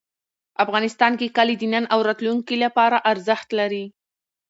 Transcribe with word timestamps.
افغانستان 0.63 1.11
کې 1.19 1.27
کلي 1.37 1.55
د 1.59 1.63
نن 1.73 1.85
او 1.93 1.99
راتلونکي 2.07 2.55
لپاره 2.65 3.03
ارزښت 3.11 3.47
لري. 3.59 3.85